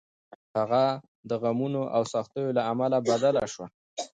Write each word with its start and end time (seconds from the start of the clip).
هغه 0.57 0.83
د 1.29 1.31
غمونو 1.41 1.81
او 1.95 2.03
سختیو 2.13 2.55
له 2.57 2.61
امله 2.71 2.97
بدله 3.09 3.43
شوه. 3.53 3.67